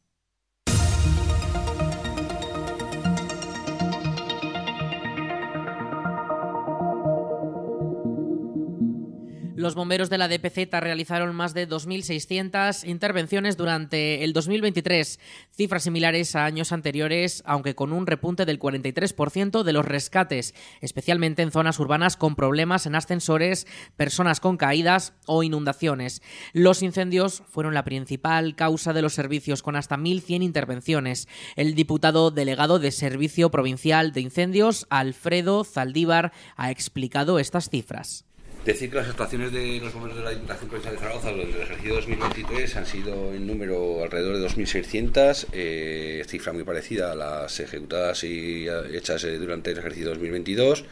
Los 9.63 9.75
bomberos 9.75 10.09
de 10.09 10.17
la 10.17 10.27
DPZ 10.27 10.73
realizaron 10.81 11.33
más 11.33 11.53
de 11.53 11.69
2.600 11.69 12.85
intervenciones 12.85 13.55
durante 13.55 14.25
el 14.25 14.33
2023, 14.33 15.21
cifras 15.55 15.83
similares 15.83 16.35
a 16.35 16.43
años 16.43 16.73
anteriores, 16.73 17.41
aunque 17.45 17.73
con 17.73 17.93
un 17.93 18.05
repunte 18.05 18.43
del 18.43 18.59
43% 18.59 19.63
de 19.63 19.71
los 19.71 19.85
rescates, 19.85 20.53
especialmente 20.81 21.43
en 21.43 21.51
zonas 21.53 21.79
urbanas 21.79 22.17
con 22.17 22.35
problemas 22.35 22.85
en 22.87 22.95
ascensores, 22.95 23.65
personas 23.95 24.41
con 24.41 24.57
caídas 24.57 25.13
o 25.27 25.43
inundaciones. 25.43 26.21
Los 26.51 26.83
incendios 26.83 27.43
fueron 27.47 27.73
la 27.73 27.85
principal 27.85 28.57
causa 28.57 28.91
de 28.91 29.01
los 29.01 29.13
servicios, 29.13 29.63
con 29.63 29.77
hasta 29.77 29.95
1.100 29.95 30.43
intervenciones. 30.43 31.29
El 31.55 31.73
diputado 31.73 32.31
delegado 32.31 32.79
de 32.79 32.91
Servicio 32.91 33.49
Provincial 33.49 34.11
de 34.11 34.19
Incendios, 34.19 34.87
Alfredo 34.89 35.63
Zaldívar, 35.63 36.33
ha 36.57 36.69
explicado 36.69 37.39
estas 37.39 37.69
cifras. 37.69 38.25
Decir 38.65 38.89
que 38.89 38.95
las 38.95 39.09
actuaciones 39.09 39.51
de 39.51 39.81
los 39.81 39.93
bomberos 39.93 40.17
de 40.17 40.23
la 40.23 40.29
Diputación 40.29 40.69
Provincial 40.69 40.95
de 40.95 41.01
Zaragoza 41.01 41.31
durante 41.31 41.57
el 41.57 41.63
ejercicio 41.63 41.95
2023 41.95 42.75
han 42.77 42.85
sido 42.85 43.33
en 43.33 43.45
número 43.45 44.03
alrededor 44.03 44.37
de 44.37 44.47
2.600, 44.47 45.47
eh, 45.51 46.23
cifra 46.25 46.53
muy 46.53 46.63
parecida 46.63 47.11
a 47.11 47.15
las 47.15 47.59
ejecutadas 47.59 48.23
y 48.23 48.67
hechas 48.93 49.25
eh, 49.25 49.37
durante 49.37 49.71
el 49.71 49.79
ejercicio 49.79 50.07
2022, 50.11 50.85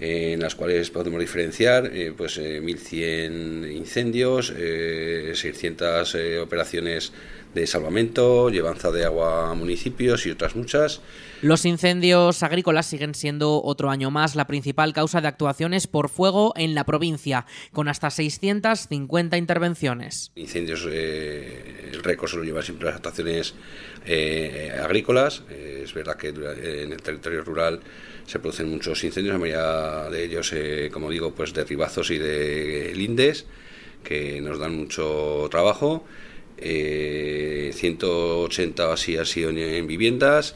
eh, 0.00 0.32
en 0.32 0.40
las 0.40 0.54
cuales 0.54 0.88
podemos 0.88 1.20
diferenciar 1.20 1.90
eh, 1.94 2.14
pues 2.16 2.38
1.100 2.38 3.70
incendios, 3.70 4.46
600 4.46 6.16
operaciones 6.40 7.12
de 7.54 7.66
salvamento, 7.66 8.48
llevanza 8.48 8.90
de 8.90 9.04
agua 9.04 9.50
a 9.50 9.54
municipios 9.54 10.24
y 10.24 10.30
otras 10.30 10.56
muchas. 10.56 11.02
Los 11.42 11.64
incendios 11.64 12.44
agrícolas 12.44 12.86
siguen 12.86 13.16
siendo 13.16 13.60
otro 13.64 13.90
año 13.90 14.12
más 14.12 14.36
la 14.36 14.46
principal 14.46 14.92
causa 14.92 15.20
de 15.20 15.26
actuaciones 15.26 15.88
por 15.88 16.08
fuego 16.08 16.52
en 16.54 16.76
la 16.76 16.84
provincia, 16.84 17.46
con 17.72 17.88
hasta 17.88 18.10
650 18.10 19.36
intervenciones. 19.36 20.30
Incendios, 20.36 20.86
eh, 20.88 21.90
el 21.92 22.00
récord 22.04 22.30
se 22.30 22.36
lo 22.36 22.44
llevan 22.44 22.62
siempre 22.62 22.86
las 22.86 22.94
actuaciones 22.94 23.56
eh, 24.06 24.72
agrícolas. 24.80 25.42
Eh, 25.50 25.80
es 25.82 25.92
verdad 25.92 26.16
que 26.16 26.28
en 26.28 26.92
el 26.92 27.02
territorio 27.02 27.42
rural 27.42 27.80
se 28.24 28.38
producen 28.38 28.70
muchos 28.70 29.02
incendios, 29.02 29.34
la 29.34 29.40
mayoría 29.40 30.10
de 30.10 30.24
ellos, 30.24 30.52
eh, 30.52 30.90
como 30.92 31.10
digo, 31.10 31.34
pues 31.34 31.52
de 31.52 31.64
ribazos 31.64 32.12
y 32.12 32.18
de 32.18 32.92
lindes, 32.94 33.46
que 34.04 34.40
nos 34.40 34.60
dan 34.60 34.76
mucho 34.76 35.48
trabajo. 35.50 36.04
Eh, 36.56 37.72
180 37.74 38.92
así 38.92 39.16
ha 39.16 39.24
sido 39.24 39.50
en 39.50 39.88
viviendas. 39.88 40.54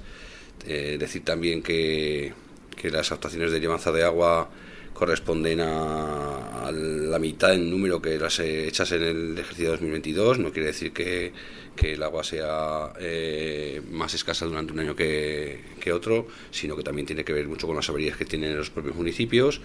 Eh, 0.66 0.96
decir 0.98 1.24
también 1.24 1.62
que, 1.62 2.32
que, 2.76 2.90
las 2.90 3.12
actuaciones 3.12 3.52
de 3.52 3.60
llevanza 3.60 3.92
de 3.92 4.04
agua 4.04 4.50
corresponden 4.92 5.60
a, 5.60 6.66
a, 6.66 6.72
la 6.72 7.18
mitad 7.18 7.54
en 7.54 7.70
número 7.70 8.00
que 8.00 8.18
las 8.18 8.40
hechas 8.40 8.90
en 8.92 9.02
el 9.02 9.38
ejercicio 9.38 9.70
2022. 9.72 10.38
No 10.38 10.52
quiere 10.52 10.68
decir 10.68 10.92
que, 10.92 11.32
que 11.76 11.92
el 11.92 12.02
agua 12.02 12.24
sea 12.24 12.92
eh, 12.98 13.80
más 13.90 14.14
escasa 14.14 14.46
durante 14.46 14.72
un 14.72 14.80
año 14.80 14.96
que, 14.96 15.60
que 15.80 15.92
otro, 15.92 16.26
sino 16.50 16.76
que 16.76 16.82
también 16.82 17.06
tiene 17.06 17.24
que 17.24 17.32
ver 17.32 17.46
mucho 17.46 17.66
con 17.66 17.76
las 17.76 17.88
averías 17.88 18.16
que 18.16 18.24
tienen 18.24 18.56
los 18.56 18.70
propios 18.70 18.96
municipios 18.96 19.60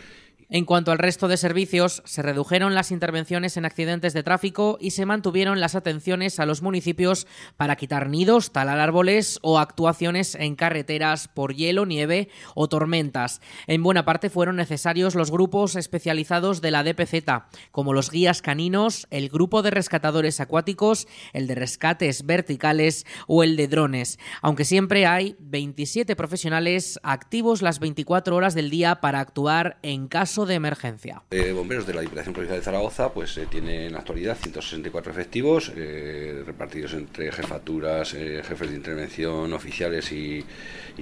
en 0.53 0.65
cuanto 0.65 0.91
al 0.91 0.97
resto 0.97 1.29
de 1.29 1.37
servicios, 1.37 2.03
se 2.05 2.21
redujeron 2.21 2.75
las 2.75 2.91
intervenciones 2.91 3.55
en 3.55 3.63
accidentes 3.63 4.11
de 4.11 4.21
tráfico 4.21 4.77
y 4.81 4.91
se 4.91 5.05
mantuvieron 5.05 5.61
las 5.61 5.75
atenciones 5.75 6.41
a 6.41 6.45
los 6.45 6.61
municipios 6.61 7.25
para 7.55 7.77
quitar 7.77 8.09
nidos, 8.09 8.51
talar 8.51 8.77
árboles 8.77 9.39
o 9.43 9.59
actuaciones 9.59 10.35
en 10.35 10.57
carreteras 10.57 11.29
por 11.29 11.55
hielo, 11.55 11.85
nieve 11.85 12.27
o 12.53 12.67
tormentas. 12.67 13.39
En 13.65 13.81
buena 13.81 14.03
parte 14.03 14.29
fueron 14.29 14.57
necesarios 14.57 15.15
los 15.15 15.31
grupos 15.31 15.77
especializados 15.77 16.59
de 16.59 16.71
la 16.71 16.83
DPZ, 16.83 17.23
como 17.71 17.93
los 17.93 18.11
guías 18.11 18.41
caninos, 18.41 19.07
el 19.09 19.29
grupo 19.29 19.61
de 19.61 19.71
rescatadores 19.71 20.41
acuáticos, 20.41 21.07
el 21.31 21.47
de 21.47 21.55
rescates 21.55 22.25
verticales 22.25 23.05
o 23.25 23.43
el 23.43 23.55
de 23.55 23.69
drones, 23.69 24.19
aunque 24.41 24.65
siempre 24.65 25.05
hay 25.05 25.37
27 25.39 26.17
profesionales 26.17 26.99
activos 27.03 27.61
las 27.61 27.79
24 27.79 28.35
horas 28.35 28.53
del 28.53 28.69
día 28.69 28.99
para 28.99 29.21
actuar 29.21 29.79
en 29.81 30.09
caso 30.09 30.40
de 30.45 30.55
emergencia. 30.55 31.23
Eh, 31.31 31.51
bomberos 31.51 31.85
de 31.85 31.93
la 31.93 32.01
Diputación 32.01 32.33
Provincial 32.33 32.59
de 32.59 32.65
Zaragoza 32.65 33.13
pues 33.13 33.37
eh, 33.37 33.47
tienen 33.49 33.81
en 33.81 33.93
la 33.93 33.99
actualidad 33.99 34.37
164 34.37 35.11
efectivos 35.11 35.71
eh, 35.75 36.43
repartidos 36.45 36.93
entre 36.93 37.31
jefaturas, 37.31 38.13
eh, 38.13 38.41
jefes 38.43 38.69
de 38.69 38.75
intervención, 38.75 39.53
oficiales 39.53 40.11
y, 40.11 40.45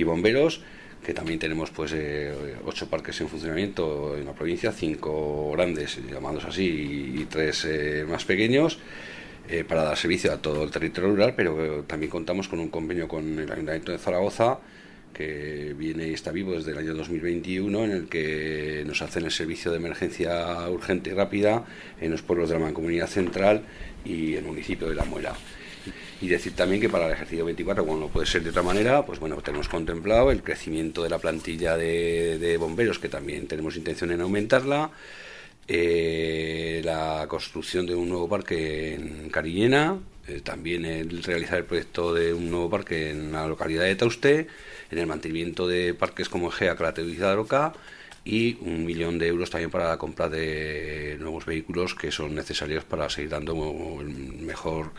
bomberos 0.04 0.62
que 1.06 1.14
también 1.14 1.40
tenemos 1.40 1.72
pues 1.72 1.94
ocho 2.66 2.90
parques 2.90 3.20
en 3.22 3.30
funcionamiento 3.30 4.18
en 4.18 4.26
la 4.26 4.34
provincia, 4.34 4.72
cinco 4.72 5.52
grandes, 5.52 6.00
llamados 6.10 6.46
así, 6.46 7.16
y, 7.16 7.26
tres 7.26 7.68
más 8.08 8.26
pequeños, 8.26 8.80
para 9.68 9.84
dar 9.84 9.98
servicio 9.98 10.32
a 10.34 10.38
todo 10.38 10.64
el 10.64 10.72
territorio 10.72 11.12
rural, 11.12 11.34
pero 11.36 11.84
también 11.84 12.10
contamos 12.10 12.48
con 12.48 12.60
un 12.60 12.70
convenio 12.70 13.08
con 13.08 13.40
el 13.40 13.52
Ayuntamiento 13.52 13.92
de 13.92 13.98
Zaragoza 13.98 14.60
que 15.20 15.76
viene 15.78 16.08
y 16.08 16.14
está 16.14 16.32
vivo 16.32 16.54
desde 16.54 16.72
el 16.72 16.78
año 16.78 16.94
2021, 16.94 17.84
en 17.84 17.92
el 17.92 18.08
que 18.08 18.86
nos 18.88 19.02
hacen 19.02 19.26
el 19.26 19.32
servicio 19.32 19.70
de 19.70 19.76
emergencia 19.76 20.70
urgente 20.70 21.10
y 21.10 21.14
rápida 21.14 21.66
en 22.00 22.12
los 22.12 22.22
pueblos 22.22 22.48
de 22.48 22.56
la 22.56 22.62
Mancomunidad 22.62 23.08
Central 23.08 23.64
y 24.06 24.36
el 24.36 24.46
municipio 24.46 24.88
de 24.88 24.96
La 24.96 25.04
Muela. 25.04 25.36
Y 26.22 26.30
decir 26.30 26.54
también 26.56 26.80
que 26.80 26.88
para 26.88 27.08
el 27.08 27.12
ejercicio 27.12 27.44
24, 27.44 27.86
como 27.86 28.00
no 28.00 28.08
puede 28.08 28.28
ser 28.28 28.44
de 28.44 28.52
otra 28.52 28.62
manera, 28.62 29.06
pues 29.06 29.20
bueno, 29.20 29.36
tenemos 29.42 29.68
contemplado 29.68 30.32
el 30.32 30.42
crecimiento 30.42 31.04
de 31.04 31.10
la 31.10 31.20
plantilla 31.20 31.76
de, 31.76 32.56
bomberos, 32.58 32.98
que 32.98 33.10
también 33.10 33.46
tenemos 33.46 33.76
intención 33.76 34.14
en 34.14 34.22
aumentarla, 34.22 34.92
eh, 35.68 36.82
la 36.86 37.26
construcción 37.28 37.86
de 37.86 37.94
un 37.94 38.08
nuevo 38.08 38.30
parque 38.30 38.94
en 38.94 39.30
Carillena, 39.30 40.00
eh, 40.30 40.42
también 40.42 40.86
el 40.86 41.24
realizar 41.24 41.58
el 41.58 41.66
proyecto 41.66 42.14
de 42.14 42.34
un 42.34 42.50
nuevo 42.52 42.70
parque 42.70 43.10
en 43.10 43.32
la 43.32 43.48
localidad 43.48 43.84
de 43.84 43.96
Tauste, 43.96 44.48
en 44.92 44.98
el 44.98 45.08
mantenimiento 45.08 45.68
de 45.68 45.94
parques 45.94 46.30
como 46.30 46.50
Egea, 46.50 46.76
Calatedo 46.76 47.10
y 47.10 47.16
Daroca, 47.16 47.74
y 48.24 48.58
un 48.62 48.86
millón 48.86 49.18
de 49.18 49.28
euros 49.28 49.50
también 49.50 49.72
para 49.72 49.90
la 49.90 49.98
compra 49.98 50.30
de 50.30 51.18
nuevos 51.20 51.46
vehículos 51.46 51.96
que 51.96 52.12
son 52.12 52.36
necesarios 52.36 52.84
para 52.84 53.10
seguir 53.10 53.30
dando 53.32 54.00
el 54.02 54.10
mejor 54.10 54.92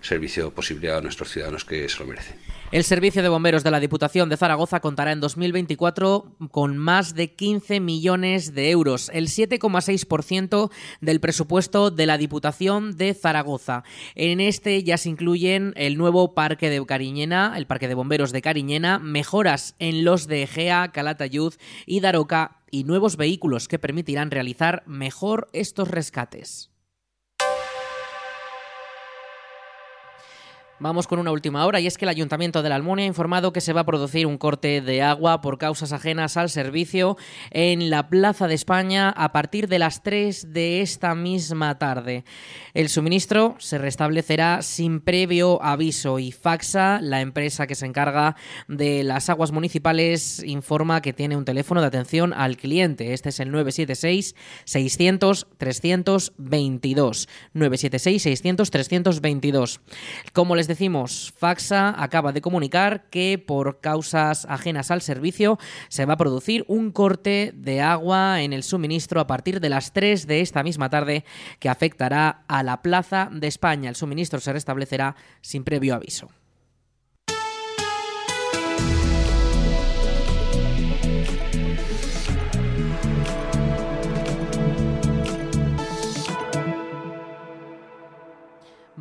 servicio 0.00 0.52
posible 0.52 0.92
a 0.92 1.00
nuestros 1.00 1.30
ciudadanos 1.30 1.64
que 1.64 1.88
se 1.88 1.98
lo 1.98 2.06
merecen. 2.06 2.36
El 2.72 2.82
Servicio 2.82 3.22
de 3.22 3.28
Bomberos 3.28 3.62
de 3.62 3.70
la 3.70 3.78
Diputación 3.78 4.28
de 4.28 4.36
Zaragoza 4.36 4.80
contará 4.80 5.12
en 5.12 5.20
2024 5.20 6.36
con 6.50 6.76
más 6.76 7.14
de 7.14 7.32
15 7.32 7.78
millones 7.78 8.54
de 8.54 8.70
euros, 8.70 9.08
el 9.14 9.28
7,6% 9.28 10.70
del 11.00 11.20
presupuesto 11.20 11.92
de 11.92 12.06
la 12.06 12.18
Diputación 12.18 12.96
de 12.96 13.14
Zaragoza. 13.14 13.84
En 14.16 14.40
este 14.40 14.82
ya 14.82 14.98
se 14.98 15.10
incluyen 15.10 15.74
el 15.76 15.96
nuevo 15.96 16.34
Parque 16.34 16.68
de 16.68 16.84
Cariñena, 16.84 17.54
el 17.56 17.66
Parque 17.66 17.86
de 17.86 17.94
Bomberos 17.94 18.32
de 18.32 18.42
Cariñena, 18.42 18.98
mejoras 18.98 19.76
en 19.78 20.04
los 20.04 20.26
de 20.26 20.42
Egea, 20.42 20.90
Calatayud 20.92 21.54
y 21.86 22.00
Daroca 22.00 22.62
y 22.70 22.82
nuevos 22.82 23.16
vehículos 23.16 23.68
que 23.68 23.78
permitirán 23.78 24.32
realizar 24.32 24.82
mejor 24.86 25.48
estos 25.52 25.88
rescates. 25.88 26.70
Vamos 30.78 31.06
con 31.06 31.18
una 31.18 31.32
última 31.32 31.64
hora 31.64 31.80
y 31.80 31.86
es 31.86 31.96
que 31.96 32.04
el 32.04 32.10
Ayuntamiento 32.10 32.62
de 32.62 32.68
la 32.68 32.74
Almunia 32.74 33.06
ha 33.06 33.08
informado 33.08 33.50
que 33.50 33.62
se 33.62 33.72
va 33.72 33.80
a 33.80 33.86
producir 33.86 34.26
un 34.26 34.36
corte 34.36 34.82
de 34.82 35.00
agua 35.00 35.40
por 35.40 35.56
causas 35.56 35.94
ajenas 35.94 36.36
al 36.36 36.50
servicio 36.50 37.16
en 37.50 37.88
la 37.88 38.10
Plaza 38.10 38.46
de 38.46 38.56
España 38.56 39.08
a 39.08 39.32
partir 39.32 39.68
de 39.68 39.78
las 39.78 40.02
3 40.02 40.52
de 40.52 40.82
esta 40.82 41.14
misma 41.14 41.78
tarde. 41.78 42.24
El 42.74 42.90
suministro 42.90 43.56
se 43.58 43.78
restablecerá 43.78 44.60
sin 44.60 45.00
previo 45.00 45.62
aviso 45.62 46.18
y 46.18 46.30
Faxa, 46.30 47.00
la 47.00 47.22
empresa 47.22 47.66
que 47.66 47.74
se 47.74 47.86
encarga 47.86 48.36
de 48.68 49.02
las 49.02 49.30
aguas 49.30 49.52
municipales, 49.52 50.42
informa 50.44 51.00
que 51.00 51.14
tiene 51.14 51.38
un 51.38 51.46
teléfono 51.46 51.80
de 51.80 51.86
atención 51.86 52.34
al 52.34 52.58
cliente. 52.58 53.14
Este 53.14 53.30
es 53.30 53.40
el 53.40 53.50
976 53.50 54.34
600 54.66 55.46
322. 55.56 57.28
976 57.54 58.22
600 58.22 58.70
322. 58.70 59.80
Como 60.34 60.54
les 60.54 60.65
decimos, 60.68 61.32
Faxa 61.36 61.94
acaba 62.02 62.32
de 62.32 62.40
comunicar 62.40 63.08
que 63.10 63.42
por 63.44 63.80
causas 63.80 64.46
ajenas 64.48 64.90
al 64.90 65.02
servicio 65.02 65.58
se 65.88 66.04
va 66.04 66.14
a 66.14 66.16
producir 66.16 66.64
un 66.68 66.92
corte 66.92 67.52
de 67.54 67.80
agua 67.80 68.42
en 68.42 68.52
el 68.52 68.62
suministro 68.62 69.20
a 69.20 69.26
partir 69.26 69.60
de 69.60 69.68
las 69.68 69.92
3 69.92 70.26
de 70.26 70.40
esta 70.40 70.62
misma 70.62 70.90
tarde 70.90 71.24
que 71.58 71.68
afectará 71.68 72.44
a 72.48 72.62
la 72.62 72.82
Plaza 72.82 73.28
de 73.32 73.46
España. 73.46 73.88
El 73.88 73.96
suministro 73.96 74.40
se 74.40 74.52
restablecerá 74.52 75.16
sin 75.40 75.64
previo 75.64 75.94
aviso. 75.94 76.28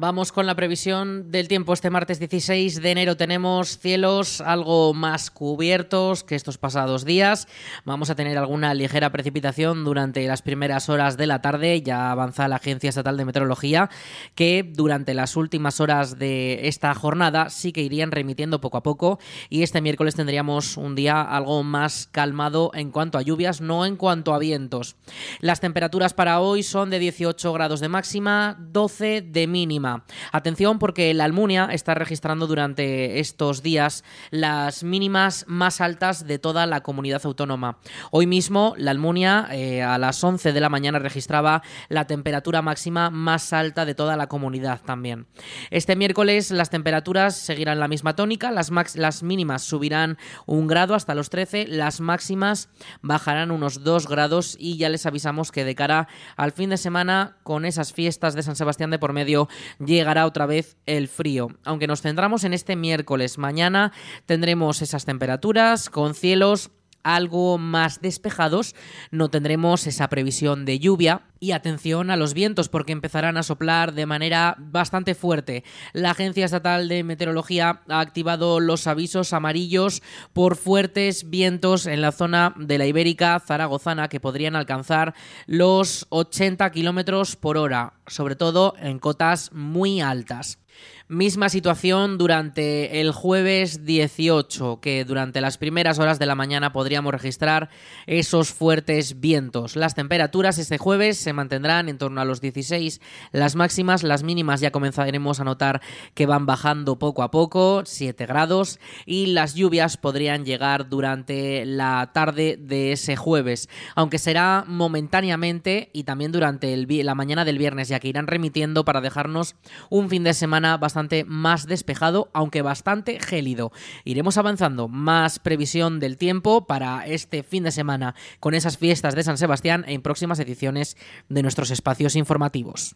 Vamos 0.05 0.31
con 0.31 0.45
la 0.45 0.53
previsión 0.53 1.31
del 1.31 1.47
tiempo. 1.47 1.73
Este 1.73 1.89
martes 1.89 2.19
16 2.19 2.79
de 2.79 2.91
enero 2.91 3.17
tenemos 3.17 3.79
cielos 3.79 4.39
algo 4.39 4.93
más 4.93 5.31
cubiertos 5.31 6.23
que 6.23 6.35
estos 6.35 6.59
pasados 6.59 7.05
días. 7.05 7.47
Vamos 7.85 8.11
a 8.11 8.15
tener 8.15 8.37
alguna 8.37 8.75
ligera 8.75 9.11
precipitación 9.11 9.83
durante 9.83 10.27
las 10.27 10.43
primeras 10.43 10.89
horas 10.89 11.17
de 11.17 11.25
la 11.25 11.41
tarde. 11.41 11.81
Ya 11.81 12.11
avanza 12.11 12.47
la 12.47 12.57
Agencia 12.57 12.89
Estatal 12.89 13.17
de 13.17 13.25
Meteorología 13.25 13.89
que 14.35 14.61
durante 14.61 15.15
las 15.15 15.35
últimas 15.35 15.79
horas 15.79 16.19
de 16.19 16.67
esta 16.67 16.93
jornada 16.93 17.49
sí 17.49 17.71
que 17.71 17.81
irían 17.81 18.11
remitiendo 18.11 18.61
poco 18.61 18.77
a 18.77 18.83
poco 18.83 19.17
y 19.49 19.63
este 19.63 19.81
miércoles 19.81 20.13
tendríamos 20.13 20.77
un 20.77 20.93
día 20.93 21.23
algo 21.23 21.63
más 21.63 22.07
calmado 22.11 22.69
en 22.75 22.91
cuanto 22.91 23.17
a 23.17 23.23
lluvias, 23.23 23.59
no 23.59 23.87
en 23.87 23.95
cuanto 23.95 24.35
a 24.35 24.37
vientos. 24.37 24.97
Las 25.39 25.61
temperaturas 25.61 26.13
para 26.13 26.41
hoy 26.41 26.61
son 26.61 26.91
de 26.91 26.99
18 26.99 27.51
grados 27.53 27.79
de 27.79 27.89
máxima, 27.89 28.55
12 28.59 29.23
de 29.23 29.47
mínima. 29.47 29.94
Atención 30.31 30.79
porque 30.79 31.13
la 31.13 31.23
Almunia 31.25 31.69
está 31.71 31.93
registrando 31.93 32.47
durante 32.47 33.19
estos 33.19 33.62
días 33.62 34.03
las 34.31 34.84
mínimas 34.84 35.45
más 35.47 35.81
altas 35.81 36.27
de 36.27 36.39
toda 36.39 36.65
la 36.65 36.81
comunidad 36.81 37.21
autónoma. 37.25 37.77
Hoy 38.12 38.27
mismo 38.27 38.73
la 38.77 38.91
Almunia 38.91 39.47
eh, 39.51 39.81
a 39.81 39.97
las 39.97 40.23
11 40.23 40.53
de 40.53 40.60
la 40.60 40.69
mañana 40.69 40.99
registraba 40.99 41.62
la 41.89 42.08
temperatura 42.08 42.62
máxima 42.62 43.10
más 43.10 43.53
alta 43.53 43.86
de 43.86 43.95
toda 43.95 44.17
la 44.17 44.27
comunidad 44.27 44.81
también. 44.81 45.27
Este 45.71 45.95
miércoles 45.95 46.51
las 46.51 46.69
temperaturas 46.69 47.36
seguirán 47.36 47.79
la 47.79 47.88
misma 47.88 48.15
tónica, 48.15 48.51
las, 48.51 48.71
las 48.95 49.23
mínimas 49.23 49.63
subirán 49.63 50.17
un 50.45 50.67
grado 50.67 50.95
hasta 50.95 51.15
los 51.15 51.29
13, 51.29 51.67
las 51.67 52.01
máximas 52.01 52.69
bajarán 53.01 53.51
unos 53.51 53.84
2 53.84 54.08
grados 54.08 54.55
y 54.60 54.77
ya 54.77 54.89
les 54.89 55.05
avisamos 55.05 55.51
que 55.51 55.65
de 55.65 55.75
cara 55.75 56.08
al 56.36 56.51
fin 56.51 56.69
de 56.69 56.77
semana 56.77 57.38
con 57.43 57.65
esas 57.65 57.93
fiestas 57.93 58.36
de 58.36 58.43
San 58.43 58.55
Sebastián 58.55 58.91
de 58.91 58.99
por 58.99 59.13
medio 59.13 59.47
llegará 59.85 60.25
otra 60.25 60.45
vez 60.45 60.77
el 60.85 61.07
frío. 61.07 61.49
Aunque 61.63 61.87
nos 61.87 62.01
centramos 62.01 62.43
en 62.43 62.53
este 62.53 62.75
miércoles, 62.75 63.37
mañana 63.37 63.91
tendremos 64.25 64.81
esas 64.81 65.05
temperaturas 65.05 65.89
con 65.89 66.15
cielos 66.15 66.71
algo 67.05 67.57
más 67.57 68.01
despejados, 68.01 68.75
no 69.11 69.29
tendremos 69.29 69.87
esa 69.87 70.09
previsión 70.09 70.65
de 70.65 70.79
lluvia. 70.79 71.21
Y 71.39 71.51
atención 71.51 72.09
a 72.09 72.15
los 72.15 72.33
vientos 72.33 72.69
porque 72.69 72.93
empezarán 72.93 73.37
a 73.37 73.43
soplar 73.43 73.93
de 73.93 74.07
manera 74.07 74.55
bastante 74.57 75.13
fuerte. 75.13 75.63
La 75.93 76.11
Agencia 76.11 76.45
Estatal 76.45 76.87
de 76.87 77.03
Meteorología 77.03 77.81
ha 77.87 77.99
activado 77.99 78.59
los 78.59 78.87
avisos 78.87 79.31
amarillos 79.31 80.01
por 80.33 80.55
fuertes 80.55 81.29
vientos 81.29 81.85
en 81.85 82.01
la 82.01 82.13
zona 82.13 82.55
de 82.57 82.79
la 82.79 82.87
Ibérica 82.87 83.39
zaragozana 83.39 84.07
que 84.07 84.19
podrían 84.19 84.55
alcanzar 84.55 85.13
los 85.45 86.07
80 86.09 86.71
kilómetros 86.71 87.35
por 87.35 87.57
hora, 87.57 87.93
sobre 88.07 88.35
todo 88.35 88.73
en 88.79 88.97
cotas 88.97 89.51
muy 89.53 90.01
altas. 90.01 90.64
Misma 91.07 91.49
situación 91.49 92.17
durante 92.17 92.99
el 92.99 93.11
jueves 93.11 93.85
18, 93.85 94.79
que 94.81 95.05
durante 95.05 95.39
las 95.39 95.59
primeras 95.59 95.99
horas 95.99 96.17
de 96.17 96.25
la 96.25 96.33
mañana 96.33 96.73
podríamos 96.73 97.13
registrar 97.13 97.69
esos 98.07 98.51
fuertes 98.51 99.19
vientos. 99.19 99.75
Las 99.75 99.93
temperaturas 99.93 100.57
este 100.57 100.79
jueves 100.79 101.19
se 101.19 101.31
mantendrán 101.31 101.89
en 101.89 101.99
torno 101.99 102.21
a 102.21 102.25
los 102.25 102.41
16, 102.41 103.01
las 103.33 103.55
máximas, 103.55 104.01
las 104.01 104.23
mínimas 104.23 104.61
ya 104.61 104.71
comenzaremos 104.71 105.39
a 105.39 105.43
notar 105.43 105.79
que 106.15 106.25
van 106.25 106.47
bajando 106.47 106.97
poco 106.97 107.21
a 107.21 107.29
poco, 107.29 107.83
7 107.85 108.25
grados, 108.25 108.79
y 109.05 109.27
las 109.27 109.53
lluvias 109.53 109.97
podrían 109.97 110.43
llegar 110.43 110.89
durante 110.89 111.67
la 111.67 112.09
tarde 112.15 112.57
de 112.59 112.93
ese 112.93 113.15
jueves, 113.15 113.69
aunque 113.93 114.17
será 114.17 114.63
momentáneamente 114.67 115.91
y 115.93 116.05
también 116.05 116.31
durante 116.31 116.75
la 116.75 117.13
mañana 117.13 117.45
del 117.45 117.59
viernes, 117.59 117.89
ya 117.89 117.99
que 117.99 118.07
irán 118.07 118.25
remitiendo 118.25 118.85
para 118.85 119.01
dejarnos 119.01 119.53
un 119.91 120.09
fin 120.09 120.23
de 120.23 120.33
semana 120.33 120.77
bastante 120.77 120.94
más 121.25 121.67
despejado, 121.67 122.29
aunque 122.34 122.62
bastante 122.62 123.19
gélido. 123.19 123.71
Iremos 124.03 124.38
avanzando 124.38 124.88
más 124.88 125.39
previsión 125.39 125.99
del 125.99 126.17
tiempo 126.17 126.67
para 126.67 127.05
este 127.05 127.43
fin 127.43 127.63
de 127.63 127.71
semana 127.71 128.15
con 128.39 128.53
esas 128.53 128.77
fiestas 128.77 129.15
de 129.15 129.23
San 129.23 129.38
Sebastián 129.38 129.86
en 129.88 130.01
próximas 130.01 130.39
ediciones 130.39 130.97
de 131.29 131.43
nuestros 131.43 131.71
espacios 131.71 132.15
informativos. 132.15 132.95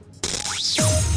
you 0.63 1.10